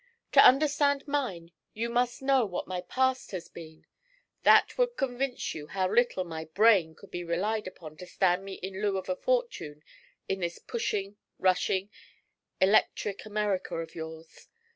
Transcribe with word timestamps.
To 0.31 0.43
understand 0.43 1.07
mine 1.07 1.51
you 1.75 1.87
must 1.87 2.23
know 2.23 2.43
what 2.43 2.67
my 2.67 2.81
past 2.81 3.29
has 3.33 3.49
been. 3.49 3.85
That 4.41 4.75
would 4.79 4.97
convince 4.97 5.53
you 5.53 5.67
how 5.67 5.91
little 5.93 6.23
my 6.23 6.45
brain 6.45 6.95
could 6.95 7.11
be 7.11 7.23
relied 7.23 7.67
upon 7.67 7.97
to 7.97 8.07
stand 8.07 8.43
me 8.43 8.53
in 8.53 8.81
lieu 8.81 8.97
of 8.97 9.09
a 9.09 9.15
fortune 9.15 9.83
in 10.27 10.39
this 10.39 10.57
pushing, 10.57 11.17
rushing, 11.37 11.91
electric 12.59 13.27
America 13.27 13.75
of 13.75 13.93
yours. 13.93 14.47